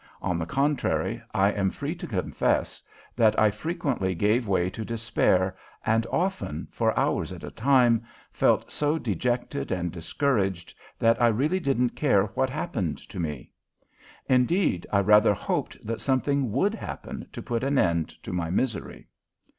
On 0.19 0.39
the 0.39 0.47
contrary, 0.47 1.21
I 1.31 1.51
am 1.51 1.69
free 1.69 1.93
to 1.93 2.07
confess 2.07 2.81
that 3.15 3.39
I 3.39 3.51
frequently 3.51 4.15
gave 4.15 4.47
way 4.47 4.67
to 4.71 4.83
despair 4.83 5.55
and 5.85 6.07
often, 6.11 6.67
for 6.71 6.97
hours 6.97 7.31
at 7.31 7.43
a 7.43 7.51
time, 7.51 8.01
felt 8.33 8.71
so 8.71 8.97
dejected 8.97 9.71
and 9.71 9.91
discouraged 9.91 10.73
that 10.97 11.21
I 11.21 11.27
really 11.27 11.59
didn't 11.59 11.91
care 11.91 12.23
what 12.33 12.49
happened 12.49 12.97
to 13.09 13.19
me. 13.19 13.51
Indeed, 14.27 14.87
I 14.91 15.01
rather 15.01 15.35
hoped 15.35 15.77
that 15.85 16.01
something 16.01 16.51
would 16.51 16.73
happen 16.73 17.27
to 17.31 17.43
put 17.43 17.63
an 17.63 17.77
end 17.77 18.07
to 18.23 18.33
my 18.33 18.49
misery. 18.49 19.07